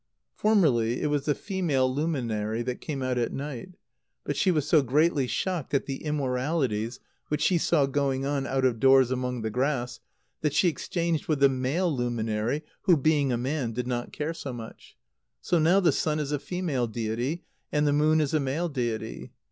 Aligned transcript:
_Formerly 0.35 1.03
it 1.03 1.11
was 1.11 1.25
the 1.25 1.35
female 1.35 1.87
luminary 1.93 2.63
that 2.63 2.81
came 2.81 3.03
out 3.03 3.19
at 3.19 3.31
night. 3.31 3.77
But 4.23 4.35
she 4.35 4.49
was 4.49 4.67
so 4.67 4.81
greatly 4.81 5.27
shocked 5.27 5.75
at 5.75 5.85
the 5.85 6.03
immoralities 6.03 6.99
which 7.27 7.41
she 7.43 7.59
saw 7.59 7.85
going 7.85 8.25
on 8.25 8.47
out 8.47 8.65
of 8.65 8.79
doors 8.79 9.11
among 9.11 9.43
the 9.43 9.51
grass, 9.51 9.99
that 10.41 10.55
she 10.55 10.69
exchanged 10.69 11.27
with 11.27 11.39
the 11.39 11.49
male 11.49 11.95
luminary, 11.95 12.63
who, 12.85 12.97
being 12.97 13.31
a 13.31 13.37
man, 13.37 13.73
did 13.73 13.85
not 13.85 14.11
care 14.11 14.33
so 14.33 14.51
much. 14.51 14.97
So 15.39 15.59
now 15.59 15.79
the 15.79 15.91
sun 15.91 16.17
is 16.19 16.31
a 16.31 16.39
female 16.39 16.87
deity, 16.87 17.43
and 17.71 17.85
the 17.85 17.93
moon 17.93 18.21
is 18.21 18.33
a 18.33 18.39
male 18.39 18.69
deity. 18.69 19.33